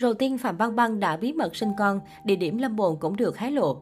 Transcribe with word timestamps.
Đầu 0.00 0.14
tiên, 0.14 0.38
Phạm 0.38 0.58
Băng 0.58 0.76
Băng 0.76 1.00
đã 1.00 1.16
bí 1.16 1.32
mật 1.32 1.56
sinh 1.56 1.72
con, 1.78 2.00
địa 2.24 2.36
điểm 2.36 2.58
lâm 2.58 2.76
bồn 2.76 2.96
cũng 3.00 3.16
được 3.16 3.38
hé 3.38 3.50
lộ. 3.50 3.76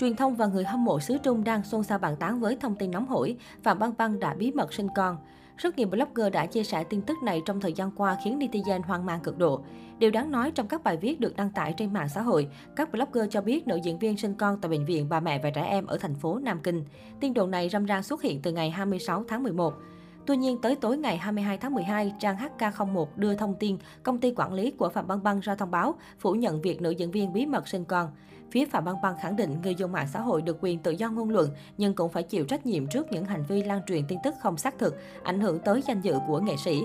Truyền 0.00 0.16
thông 0.16 0.34
và 0.34 0.46
người 0.46 0.64
hâm 0.64 0.84
mộ 0.84 1.00
xứ 1.00 1.18
Trung 1.22 1.44
đang 1.44 1.64
xôn 1.64 1.82
xao 1.82 1.98
bàn 1.98 2.16
tán 2.16 2.40
với 2.40 2.56
thông 2.56 2.74
tin 2.74 2.90
nóng 2.90 3.06
hổi, 3.06 3.36
Phạm 3.62 3.78
Băng 3.78 3.92
Băng 3.98 4.20
đã 4.20 4.34
bí 4.34 4.52
mật 4.52 4.72
sinh 4.72 4.86
con. 4.96 5.16
Rất 5.56 5.78
nhiều 5.78 5.88
blogger 5.88 6.32
đã 6.32 6.46
chia 6.46 6.64
sẻ 6.64 6.84
tin 6.84 7.02
tức 7.02 7.22
này 7.22 7.42
trong 7.46 7.60
thời 7.60 7.72
gian 7.72 7.90
qua 7.90 8.16
khiến 8.24 8.38
netizen 8.38 8.82
hoang 8.82 9.06
mang 9.06 9.20
cực 9.20 9.38
độ. 9.38 9.60
Điều 9.98 10.10
đáng 10.10 10.30
nói 10.30 10.50
trong 10.50 10.68
các 10.68 10.84
bài 10.84 10.96
viết 10.96 11.20
được 11.20 11.36
đăng 11.36 11.50
tải 11.50 11.74
trên 11.76 11.92
mạng 11.92 12.08
xã 12.08 12.22
hội, 12.22 12.48
các 12.76 12.92
blogger 12.92 13.26
cho 13.30 13.40
biết 13.40 13.66
nữ 13.66 13.76
diễn 13.76 13.98
viên 13.98 14.16
sinh 14.16 14.34
con 14.34 14.60
tại 14.60 14.70
bệnh 14.70 14.84
viện 14.84 15.08
bà 15.08 15.20
mẹ 15.20 15.40
và 15.42 15.50
trẻ 15.50 15.62
em 15.62 15.86
ở 15.86 15.98
thành 15.98 16.14
phố 16.14 16.38
Nam 16.38 16.60
Kinh. 16.62 16.84
Tin 17.20 17.34
đồn 17.34 17.50
này 17.50 17.68
râm 17.68 17.84
ran 17.84 18.02
xuất 18.02 18.22
hiện 18.22 18.42
từ 18.42 18.52
ngày 18.52 18.70
26 18.70 19.24
tháng 19.28 19.42
11. 19.42 19.74
Tuy 20.26 20.36
nhiên, 20.36 20.58
tới 20.60 20.76
tối 20.76 20.98
ngày 20.98 21.16
22 21.18 21.58
tháng 21.58 21.74
12, 21.74 22.12
trang 22.18 22.36
HK01 22.36 23.06
đưa 23.16 23.34
thông 23.34 23.54
tin 23.54 23.78
công 24.02 24.18
ty 24.18 24.32
quản 24.36 24.52
lý 24.52 24.70
của 24.70 24.88
Phạm 24.88 25.08
Băng 25.08 25.22
Băng 25.22 25.40
ra 25.40 25.54
thông 25.54 25.70
báo 25.70 25.94
phủ 26.18 26.32
nhận 26.32 26.62
việc 26.62 26.82
nữ 26.82 26.90
diễn 26.90 27.10
viên 27.10 27.32
bí 27.32 27.46
mật 27.46 27.68
sinh 27.68 27.84
con. 27.84 28.10
Phía 28.50 28.64
Phạm 28.66 28.84
Băng 28.84 29.00
Băng 29.02 29.16
khẳng 29.20 29.36
định 29.36 29.56
người 29.62 29.74
dùng 29.74 29.92
mạng 29.92 30.08
xã 30.12 30.20
hội 30.20 30.42
được 30.42 30.58
quyền 30.60 30.78
tự 30.78 30.90
do 30.90 31.10
ngôn 31.10 31.30
luận 31.30 31.50
nhưng 31.78 31.94
cũng 31.94 32.10
phải 32.10 32.22
chịu 32.22 32.44
trách 32.44 32.66
nhiệm 32.66 32.86
trước 32.86 33.12
những 33.12 33.24
hành 33.24 33.44
vi 33.48 33.62
lan 33.62 33.80
truyền 33.86 34.06
tin 34.08 34.18
tức 34.24 34.34
không 34.40 34.56
xác 34.56 34.78
thực, 34.78 34.96
ảnh 35.22 35.40
hưởng 35.40 35.58
tới 35.58 35.82
danh 35.86 36.00
dự 36.00 36.14
của 36.26 36.40
nghệ 36.40 36.56
sĩ. 36.56 36.80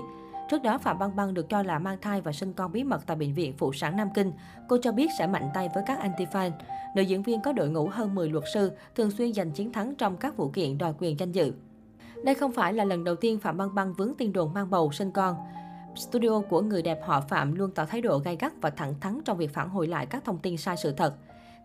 Trước 0.50 0.62
đó, 0.62 0.78
Phạm 0.78 0.98
Băng 0.98 1.16
Băng 1.16 1.34
được 1.34 1.48
cho 1.48 1.62
là 1.62 1.78
mang 1.78 1.98
thai 2.00 2.20
và 2.20 2.32
sinh 2.32 2.52
con 2.52 2.72
bí 2.72 2.84
mật 2.84 3.06
tại 3.06 3.16
Bệnh 3.16 3.34
viện 3.34 3.54
Phụ 3.58 3.72
sản 3.72 3.96
Nam 3.96 4.08
Kinh. 4.14 4.32
Cô 4.68 4.76
cho 4.82 4.92
biết 4.92 5.10
sẽ 5.18 5.26
mạnh 5.26 5.48
tay 5.54 5.68
với 5.74 5.82
các 5.86 5.98
anti-fan. 5.98 6.50
Nữ 6.96 7.02
diễn 7.02 7.22
viên 7.22 7.40
có 7.40 7.52
đội 7.52 7.68
ngũ 7.68 7.88
hơn 7.88 8.14
10 8.14 8.30
luật 8.30 8.44
sư, 8.54 8.72
thường 8.94 9.10
xuyên 9.10 9.32
giành 9.32 9.50
chiến 9.50 9.72
thắng 9.72 9.94
trong 9.94 10.16
các 10.16 10.36
vụ 10.36 10.48
kiện 10.48 10.78
đòi 10.78 10.94
quyền 10.98 11.18
danh 11.18 11.32
dự. 11.32 11.52
Đây 12.24 12.34
không 12.34 12.52
phải 12.52 12.72
là 12.72 12.84
lần 12.84 13.04
đầu 13.04 13.16
tiên 13.16 13.38
Phạm 13.38 13.56
Băng 13.56 13.74
Băng 13.74 13.92
vướng 13.92 14.14
tin 14.18 14.32
đồn 14.32 14.54
mang 14.54 14.70
bầu 14.70 14.92
sinh 14.92 15.10
con. 15.10 15.36
Studio 15.96 16.40
của 16.40 16.60
người 16.60 16.82
đẹp 16.82 17.00
họ 17.04 17.20
Phạm 17.20 17.54
luôn 17.54 17.70
tỏ 17.74 17.84
thái 17.84 18.00
độ 18.00 18.18
gay 18.18 18.36
gắt 18.40 18.52
và 18.60 18.70
thẳng 18.70 18.94
thắn 19.00 19.20
trong 19.24 19.38
việc 19.38 19.54
phản 19.54 19.68
hồi 19.68 19.86
lại 19.86 20.06
các 20.06 20.24
thông 20.24 20.38
tin 20.38 20.56
sai 20.56 20.76
sự 20.76 20.92
thật. 20.92 21.14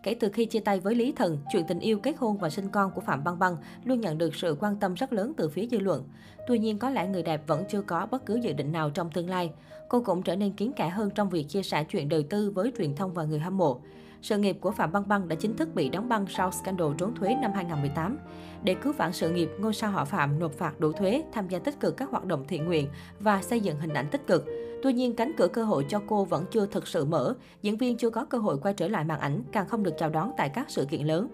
Kể 0.02 0.14
từ 0.14 0.28
khi 0.28 0.44
chia 0.44 0.60
tay 0.60 0.80
với 0.80 0.94
Lý 0.94 1.12
Thần, 1.12 1.38
chuyện 1.52 1.64
tình 1.68 1.80
yêu, 1.80 1.98
kết 1.98 2.14
hôn 2.18 2.38
và 2.38 2.50
sinh 2.50 2.68
con 2.68 2.90
của 2.90 3.00
Phạm 3.00 3.24
Băng 3.24 3.38
Băng 3.38 3.56
luôn 3.84 4.00
nhận 4.00 4.18
được 4.18 4.34
sự 4.34 4.56
quan 4.60 4.76
tâm 4.76 4.94
rất 4.94 5.12
lớn 5.12 5.32
từ 5.36 5.48
phía 5.48 5.66
dư 5.66 5.78
luận. 5.78 6.08
Tuy 6.46 6.58
nhiên, 6.58 6.78
có 6.78 6.90
lẽ 6.90 7.08
người 7.08 7.22
đẹp 7.22 7.42
vẫn 7.46 7.64
chưa 7.68 7.82
có 7.82 8.06
bất 8.10 8.26
cứ 8.26 8.34
dự 8.34 8.52
định 8.52 8.72
nào 8.72 8.90
trong 8.90 9.10
tương 9.10 9.30
lai. 9.30 9.50
Cô 9.88 10.02
cũng 10.02 10.22
trở 10.22 10.36
nên 10.36 10.52
kiến 10.52 10.72
kẽ 10.72 10.88
hơn 10.88 11.10
trong 11.14 11.28
việc 11.28 11.48
chia 11.48 11.62
sẻ 11.62 11.84
chuyện 11.84 12.08
đời 12.08 12.22
tư 12.22 12.50
với 12.50 12.72
truyền 12.78 12.96
thông 12.96 13.14
và 13.14 13.24
người 13.24 13.38
hâm 13.38 13.56
mộ. 13.56 13.80
Sự 14.22 14.38
nghiệp 14.38 14.56
của 14.60 14.70
Phạm 14.70 14.92
Băng 14.92 15.08
Băng 15.08 15.28
đã 15.28 15.36
chính 15.36 15.56
thức 15.56 15.74
bị 15.74 15.88
đóng 15.88 16.08
băng 16.08 16.26
sau 16.28 16.52
scandal 16.52 16.88
trốn 16.98 17.14
thuế 17.14 17.36
năm 17.42 17.52
2018. 17.54 18.18
Để 18.62 18.74
cứu 18.74 18.92
vãn 18.92 19.12
sự 19.12 19.30
nghiệp, 19.30 19.50
ngôi 19.58 19.74
sao 19.74 19.90
họ 19.90 20.04
Phạm 20.04 20.38
nộp 20.38 20.52
phạt 20.52 20.80
đủ 20.80 20.92
thuế, 20.92 21.24
tham 21.32 21.48
gia 21.48 21.58
tích 21.58 21.80
cực 21.80 21.96
các 21.96 22.10
hoạt 22.10 22.24
động 22.24 22.44
thiện 22.48 22.64
nguyện 22.64 22.88
và 23.20 23.42
xây 23.42 23.60
dựng 23.60 23.80
hình 23.80 23.92
ảnh 23.92 24.08
tích 24.10 24.26
cực. 24.26 24.44
Tuy 24.82 24.92
nhiên, 24.92 25.16
cánh 25.16 25.32
cửa 25.36 25.48
cơ 25.48 25.64
hội 25.64 25.86
cho 25.88 26.00
cô 26.06 26.24
vẫn 26.24 26.44
chưa 26.50 26.66
thực 26.66 26.86
sự 26.86 27.04
mở. 27.04 27.34
Diễn 27.62 27.76
viên 27.76 27.96
chưa 27.96 28.10
có 28.10 28.24
cơ 28.24 28.38
hội 28.38 28.58
quay 28.62 28.74
trở 28.74 28.88
lại 28.88 29.04
màn 29.04 29.20
ảnh, 29.20 29.42
càng 29.52 29.68
không 29.68 29.82
được 29.82 29.94
chào 29.98 30.10
đón 30.10 30.32
tại 30.36 30.48
các 30.48 30.70
sự 30.70 30.84
kiện 30.84 31.06
lớn. 31.06 31.28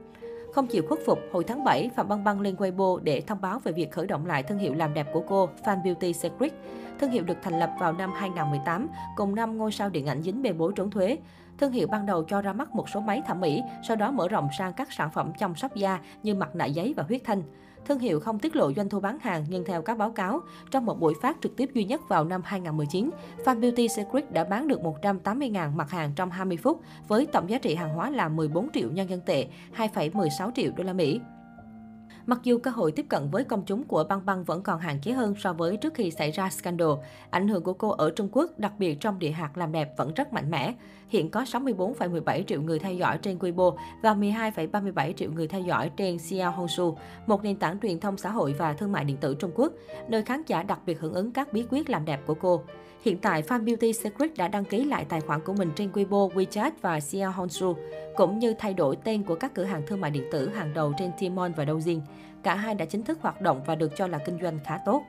Không 0.52 0.66
chịu 0.66 0.82
khuất 0.88 1.00
phục, 1.06 1.18
hồi 1.32 1.44
tháng 1.44 1.64
7, 1.64 1.90
Phạm 1.96 2.08
Băng 2.08 2.24
Băng 2.24 2.40
lên 2.40 2.54
Weibo 2.54 2.98
để 2.98 3.20
thông 3.26 3.40
báo 3.40 3.58
về 3.58 3.72
việc 3.72 3.92
khởi 3.92 4.06
động 4.06 4.26
lại 4.26 4.42
thương 4.42 4.58
hiệu 4.58 4.74
làm 4.74 4.94
đẹp 4.94 5.06
của 5.12 5.22
cô, 5.28 5.48
Fan 5.64 5.82
Beauty 5.82 6.12
Secret. 6.12 6.52
Thương 7.00 7.10
hiệu 7.10 7.24
được 7.24 7.36
thành 7.42 7.58
lập 7.58 7.70
vào 7.80 7.92
năm 7.92 8.10
2018, 8.16 8.88
cùng 9.16 9.34
năm 9.34 9.58
ngôi 9.58 9.72
sao 9.72 9.90
điện 9.90 10.06
ảnh 10.06 10.22
dính 10.22 10.42
bê 10.42 10.52
bối 10.52 10.72
trốn 10.76 10.90
thuế. 10.90 11.18
Thương 11.58 11.72
hiệu 11.72 11.86
ban 11.90 12.06
đầu 12.06 12.24
cho 12.24 12.42
ra 12.42 12.52
mắt 12.52 12.74
một 12.74 12.88
số 12.88 13.00
máy 13.00 13.22
thẩm 13.26 13.40
mỹ, 13.40 13.62
sau 13.82 13.96
đó 13.96 14.10
mở 14.10 14.28
rộng 14.28 14.48
sang 14.58 14.72
các 14.72 14.92
sản 14.92 15.10
phẩm 15.10 15.32
chăm 15.38 15.54
sóc 15.56 15.74
da 15.74 16.00
như 16.22 16.34
mặt 16.34 16.56
nạ 16.56 16.64
giấy 16.64 16.94
và 16.96 17.02
huyết 17.02 17.20
thanh. 17.24 17.42
Thương 17.86 17.98
hiệu 17.98 18.20
không 18.20 18.38
tiết 18.38 18.56
lộ 18.56 18.72
doanh 18.72 18.88
thu 18.88 19.00
bán 19.00 19.18
hàng, 19.18 19.44
nhưng 19.48 19.64
theo 19.64 19.82
các 19.82 19.98
báo 19.98 20.10
cáo, 20.10 20.40
trong 20.70 20.86
một 20.86 21.00
buổi 21.00 21.14
phát 21.22 21.36
trực 21.42 21.56
tiếp 21.56 21.70
duy 21.74 21.84
nhất 21.84 22.00
vào 22.08 22.24
năm 22.24 22.42
2019, 22.44 23.10
Fan 23.44 23.60
Beauty 23.60 23.88
Secret 23.88 24.32
đã 24.32 24.44
bán 24.44 24.68
được 24.68 24.80
180.000 24.80 25.76
mặt 25.76 25.90
hàng 25.90 26.12
trong 26.16 26.30
20 26.30 26.56
phút, 26.56 26.80
với 27.08 27.26
tổng 27.26 27.50
giá 27.50 27.58
trị 27.58 27.74
hàng 27.74 27.94
hóa 27.94 28.10
là 28.10 28.28
14 28.28 28.68
triệu 28.72 28.90
nhân 28.90 29.10
dân 29.10 29.20
tệ, 29.20 29.46
2,16 29.76 30.50
triệu 30.54 30.72
đô 30.76 30.84
la 30.84 30.92
Mỹ. 30.92 31.20
Mặc 32.26 32.40
dù 32.42 32.58
cơ 32.58 32.70
hội 32.70 32.92
tiếp 32.92 33.06
cận 33.08 33.30
với 33.30 33.44
công 33.44 33.62
chúng 33.66 33.84
của 33.84 34.04
Băng 34.04 34.26
Băng 34.26 34.44
vẫn 34.44 34.62
còn 34.62 34.80
hạn 34.80 35.00
chế 35.00 35.12
hơn 35.12 35.34
so 35.38 35.52
với 35.52 35.76
trước 35.76 35.94
khi 35.94 36.10
xảy 36.10 36.30
ra 36.30 36.50
scandal, 36.50 36.88
ảnh 37.30 37.48
hưởng 37.48 37.62
của 37.62 37.72
cô 37.72 37.88
ở 37.88 38.10
Trung 38.10 38.28
Quốc, 38.32 38.58
đặc 38.58 38.72
biệt 38.78 39.00
trong 39.00 39.18
địa 39.18 39.30
hạt 39.30 39.56
làm 39.56 39.72
đẹp 39.72 39.96
vẫn 39.96 40.14
rất 40.14 40.32
mạnh 40.32 40.50
mẽ. 40.50 40.74
Hiện 41.08 41.30
có 41.30 41.42
64,17 41.42 42.42
triệu 42.42 42.62
người 42.62 42.78
theo 42.78 42.94
dõi 42.94 43.18
trên 43.18 43.38
Weibo 43.38 43.76
và 44.02 44.14
12,37 44.14 45.12
triệu 45.12 45.32
người 45.32 45.48
theo 45.48 45.60
dõi 45.60 45.90
trên 45.96 46.18
Xiaohongshu, 46.18 46.96
một 47.26 47.44
nền 47.44 47.56
tảng 47.56 47.78
truyền 47.82 48.00
thông 48.00 48.16
xã 48.16 48.30
hội 48.30 48.54
và 48.58 48.72
thương 48.72 48.92
mại 48.92 49.04
điện 49.04 49.16
tử 49.16 49.34
Trung 49.34 49.50
Quốc, 49.54 49.72
nơi 50.08 50.22
khán 50.22 50.42
giả 50.46 50.62
đặc 50.62 50.78
biệt 50.86 51.00
hưởng 51.00 51.14
ứng 51.14 51.32
các 51.32 51.52
bí 51.52 51.64
quyết 51.70 51.90
làm 51.90 52.04
đẹp 52.04 52.20
của 52.26 52.34
cô. 52.34 52.62
Hiện 53.02 53.18
tại, 53.18 53.42
Fan 53.42 53.64
Beauty 53.64 53.92
Secret 53.92 54.36
đã 54.36 54.48
đăng 54.48 54.64
ký 54.64 54.84
lại 54.84 55.06
tài 55.08 55.20
khoản 55.20 55.40
của 55.44 55.52
mình 55.52 55.70
trên 55.76 55.92
Weibo, 55.92 56.30
WeChat 56.30 56.70
và 56.80 57.00
Xiaohongshu, 57.00 57.76
cũng 58.16 58.38
như 58.38 58.54
thay 58.58 58.74
đổi 58.74 58.96
tên 59.04 59.22
của 59.22 59.34
các 59.34 59.54
cửa 59.54 59.64
hàng 59.64 59.82
thương 59.86 60.00
mại 60.00 60.10
điện 60.10 60.24
tử 60.32 60.48
hàng 60.48 60.74
đầu 60.74 60.92
trên 60.98 61.10
Tmall 61.20 61.52
và 61.56 61.64
Douyin. 61.66 62.00
Cả 62.42 62.54
hai 62.54 62.74
đã 62.74 62.84
chính 62.84 63.02
thức 63.02 63.18
hoạt 63.22 63.40
động 63.40 63.62
và 63.66 63.74
được 63.74 63.92
cho 63.96 64.06
là 64.06 64.18
kinh 64.18 64.38
doanh 64.42 64.58
khá 64.64 64.78
tốt. 64.86 65.02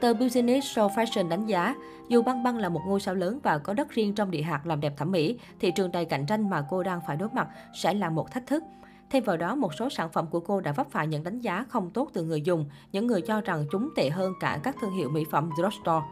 Tờ 0.00 0.14
Business 0.14 0.78
Show 0.78 0.88
Fashion 0.88 1.28
đánh 1.28 1.46
giá, 1.46 1.74
dù 2.08 2.22
Băng 2.22 2.42
Băng 2.42 2.58
là 2.58 2.68
một 2.68 2.80
ngôi 2.86 3.00
sao 3.00 3.14
lớn 3.14 3.38
và 3.42 3.58
có 3.58 3.74
đất 3.74 3.90
riêng 3.90 4.14
trong 4.14 4.30
địa 4.30 4.42
hạt 4.42 4.66
làm 4.66 4.80
đẹp 4.80 4.92
thẩm 4.96 5.12
mỹ, 5.12 5.38
thị 5.60 5.70
trường 5.70 5.92
đầy 5.92 6.04
cạnh 6.04 6.26
tranh 6.26 6.50
mà 6.50 6.66
cô 6.70 6.82
đang 6.82 7.00
phải 7.06 7.16
đối 7.16 7.28
mặt 7.28 7.48
sẽ 7.74 7.94
là 7.94 8.10
một 8.10 8.30
thách 8.30 8.46
thức. 8.46 8.64
Thêm 9.10 9.24
vào 9.24 9.36
đó, 9.36 9.54
một 9.54 9.74
số 9.74 9.90
sản 9.90 10.08
phẩm 10.12 10.26
của 10.30 10.40
cô 10.40 10.60
đã 10.60 10.72
vấp 10.72 10.90
phải 10.90 11.06
những 11.06 11.24
đánh 11.24 11.38
giá 11.38 11.64
không 11.68 11.90
tốt 11.90 12.10
từ 12.12 12.24
người 12.24 12.42
dùng, 12.42 12.64
những 12.92 13.06
người 13.06 13.20
cho 13.20 13.40
rằng 13.40 13.64
chúng 13.72 13.88
tệ 13.96 14.10
hơn 14.10 14.32
cả 14.40 14.60
các 14.62 14.76
thương 14.80 14.92
hiệu 14.92 15.08
mỹ 15.10 15.24
phẩm 15.30 15.50
drugstore. 15.56 16.06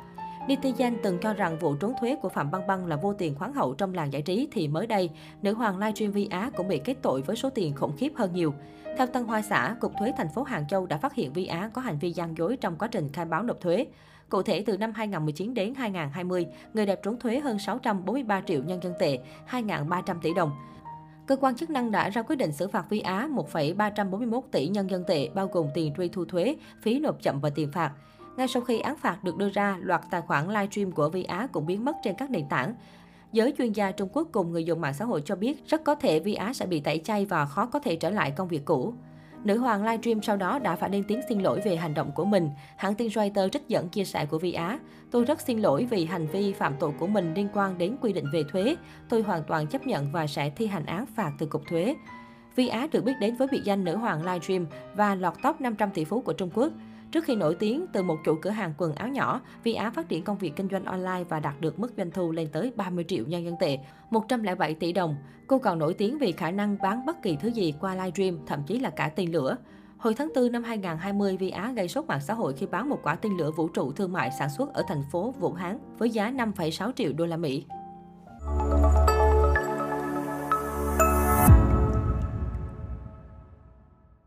Netizen 0.48 0.94
từng 1.03 1.19
cho 1.19 1.34
rằng 1.34 1.59
vụ 1.59 1.75
trốn 1.75 1.92
thuế 2.00 2.16
của 2.22 2.28
Phạm 2.28 2.50
Băng 2.50 2.66
Băng 2.66 2.86
là 2.86 2.97
vô 2.97 3.12
tiền 3.12 3.34
khoáng 3.34 3.53
hậu 3.53 3.75
trong 3.75 3.94
làng 3.94 4.12
giải 4.12 4.22
trí 4.22 4.48
thì 4.53 4.69
mới 4.69 4.86
đây, 4.86 5.10
nữ 5.42 5.54
hoàng 5.54 5.78
livestream 5.78 6.12
Vi 6.12 6.28
Á 6.31 6.50
cũng 6.56 6.69
bị 6.69 6.81
kết 6.84 6.94
tội 7.03 7.22
với 7.22 7.36
số 7.36 7.50
tiền 7.50 7.75
khủng 7.75 7.97
khiếp 7.97 8.12
hơn 8.16 8.32
nhiều. 8.32 8.54
Theo 8.98 9.06
Tân 9.06 9.25
Hoa 9.25 9.42
Xã, 9.42 9.76
Cục 9.81 9.92
Thuế 9.98 10.12
thành 10.16 10.28
phố 10.34 10.42
Hàng 10.42 10.69
Châu 10.69 10.86
đã 10.86 10.98
phát 10.98 11.14
hiện 11.14 11.32
Vi 11.32 11.47
Á 11.47 11.70
có 11.72 11.81
hành 11.81 11.98
vi 11.98 12.12
gian 12.12 12.36
dối 12.36 12.56
trong 12.56 12.76
quá 12.78 12.88
trình 12.88 13.09
khai 13.12 13.25
báo 13.25 13.42
nộp 13.42 13.60
thuế. 13.60 13.86
Cụ 14.28 14.42
thể, 14.42 14.64
từ 14.66 14.76
năm 14.76 14.92
2019 14.92 15.54
đến 15.54 15.75
2020, 15.75 16.47
người 16.75 16.86
đẹp 16.86 17.00
trốn 17.03 17.19
thuế 17.19 17.41
hơn 17.41 17.59
643 17.59 18.41
triệu 18.47 18.62
nhân 18.62 18.82
dân 18.82 18.92
tệ, 18.98 19.19
2.300 19.50 20.20
tỷ 20.22 20.34
đồng. 20.34 20.50
Cơ 21.26 21.36
quan 21.36 21.56
chức 21.56 21.70
năng 21.70 21.91
đã 21.91 22.09
ra 22.09 22.22
quyết 22.22 22.36
định 22.36 22.53
xử 22.53 22.69
phạt 22.69 22.91
Vi 22.91 23.00
Á 23.00 23.28
1,341 23.30 24.44
tỷ 24.53 24.69
nhân 24.69 24.91
dân 24.91 25.04
tệ, 25.04 25.28
bao 25.34 25.48
gồm 25.53 25.66
tiền 25.75 25.94
truy 25.97 26.09
thu 26.09 26.25
thuế, 26.25 26.56
phí 26.82 26.98
nộp 26.98 27.22
chậm 27.22 27.41
và 27.41 27.50
tiền 27.50 27.72
phạt. 27.72 27.92
Ngay 28.38 28.49
sau 28.49 28.62
khi 28.62 28.81
án 28.81 28.97
phạt 28.97 29.25
được 29.25 29.37
đưa 29.37 29.49
ra, 29.49 29.76
loạt 29.81 30.00
tài 30.10 30.21
khoản 30.21 30.49
livestream 30.49 30.93
của 30.93 31.09
Vi 31.09 31.22
Á 31.22 31.47
cũng 31.53 31.66
biến 31.66 31.84
mất 31.84 31.97
trên 32.03 32.15
các 32.19 32.31
nền 32.31 32.49
tảng. 32.49 32.75
Giới 33.32 33.54
chuyên 33.59 33.72
gia 33.72 33.91
Trung 33.91 34.09
Quốc 34.12 34.28
cùng 34.32 34.53
người 34.53 34.65
dùng 34.65 34.81
mạng 34.81 34.94
xã 34.94 35.04
hội 35.04 35.22
cho 35.25 35.37
biết 35.37 35.66
rất 35.66 35.84
có 35.84 35.94
thể 35.94 36.21
Vi 36.21 36.34
Á 36.34 36.53
sẽ 36.53 36.66
bị 36.66 36.81
tẩy 36.81 37.00
chay 37.04 37.25
và 37.25 37.47
khó 37.47 37.66
có 37.66 37.78
thể 37.78 37.97
trở 37.97 38.10
lại 38.10 38.31
công 38.31 38.48
việc 38.48 38.65
cũ. 38.65 38.94
Nữ 39.44 39.59
hoàng 39.59 39.84
livestream 39.84 40.22
sau 40.22 40.37
đó 40.37 40.59
đã 40.59 40.77
phải 40.77 40.91
lên 40.91 41.04
tiếng 41.09 41.21
xin 41.28 41.41
lỗi 41.41 41.60
về 41.65 41.77
hành 41.77 41.94
động 41.94 42.10
của 42.15 42.25
mình. 42.25 42.50
Hãng 42.77 42.94
tin 42.94 43.10
Reuters 43.10 43.53
trích 43.53 43.69
dẫn 43.69 43.88
chia 43.88 44.04
sẻ 44.04 44.27
của 44.27 44.38
Vi 44.38 44.53
Á. 44.53 44.78
Tôi 45.10 45.25
rất 45.25 45.41
xin 45.41 45.59
lỗi 45.59 45.87
vì 45.91 46.04
hành 46.04 46.27
vi 46.27 46.53
phạm 46.53 46.75
tội 46.81 46.93
của 46.98 47.06
mình 47.06 47.34
liên 47.34 47.48
quan 47.54 47.78
đến 47.78 47.97
quy 48.00 48.12
định 48.12 48.25
về 48.32 48.43
thuế. 48.53 48.77
Tôi 49.09 49.22
hoàn 49.22 49.43
toàn 49.44 49.66
chấp 49.66 49.87
nhận 49.87 50.12
và 50.12 50.27
sẽ 50.27 50.50
thi 50.50 50.66
hành 50.66 50.87
án 50.87 51.06
phạt 51.06 51.32
từ 51.38 51.47
Cục 51.47 51.62
Thuế. 51.66 51.94
Vi 52.56 52.69
Á 52.69 52.87
được 52.93 53.04
biết 53.04 53.15
đến 53.21 53.37
với 53.37 53.48
biệt 53.50 53.60
danh 53.65 53.84
nữ 53.84 53.97
hoàng 53.97 54.21
livestream 54.21 54.66
và 54.94 55.15
lọt 55.15 55.34
top 55.43 55.60
500 55.60 55.91
tỷ 55.91 56.04
phú 56.04 56.21
của 56.21 56.32
Trung 56.32 56.50
Quốc. 56.54 56.72
Trước 57.13 57.25
khi 57.25 57.37
nổi 57.37 57.55
tiếng 57.55 57.87
từ 57.93 58.03
một 58.03 58.17
chủ 58.25 58.39
cửa 58.43 58.51
hàng 58.51 58.75
quần 58.79 58.95
áo 58.95 59.09
nhỏ, 59.09 59.41
Vi 59.63 59.75
Á 59.75 59.91
phát 59.91 60.09
triển 60.09 60.25
công 60.25 60.39
việc 60.39 60.57
kinh 60.57 60.69
doanh 60.71 60.85
online 60.85 61.25
và 61.29 61.41
đạt 61.41 61.61
được 61.61 61.79
mức 61.79 61.93
doanh 61.97 62.11
thu 62.11 62.33
lên 62.33 62.49
tới 62.53 62.73
30 62.77 63.05
triệu 63.09 63.25
nhân 63.27 63.45
dân 63.45 63.55
tệ, 63.61 63.79
107 64.11 64.75
tỷ 64.75 64.93
đồng. 64.93 65.17
Cô 65.47 65.59
còn 65.59 65.79
nổi 65.79 65.95
tiếng 65.95 66.19
vì 66.19 66.33
khả 66.33 66.51
năng 66.51 66.77
bán 66.83 67.07
bất 67.07 67.23
kỳ 67.23 67.37
thứ 67.37 67.49
gì 67.49 67.75
qua 67.81 67.95
livestream, 67.95 68.39
thậm 68.47 68.63
chí 68.67 68.79
là 68.79 68.91
cả 68.91 69.09
tên 69.17 69.33
lửa. 69.33 69.57
Hồi 69.99 70.15
tháng 70.15 70.29
4 70.35 70.53
năm 70.53 70.65
2020, 70.65 71.37
Vi 71.37 71.51
Á 71.51 71.73
gây 71.77 71.89
sốt 71.89 72.05
mạng 72.05 72.21
xã 72.21 72.35
hội 72.35 72.55
khi 72.55 72.67
bán 72.67 72.89
một 72.89 72.99
quả 73.03 73.15
tên 73.15 73.37
lửa 73.37 73.51
vũ 73.51 73.69
trụ 73.69 73.93
thương 73.93 74.13
mại 74.13 74.31
sản 74.39 74.49
xuất 74.59 74.75
ở 74.75 74.83
thành 74.89 75.03
phố 75.13 75.35
Vũ 75.39 75.53
Hán 75.53 75.79
với 75.99 76.11
giá 76.11 76.31
5,6 76.31 76.93
triệu 76.93 77.13
đô 77.13 77.27
la 77.27 77.37
Mỹ. 77.37 77.65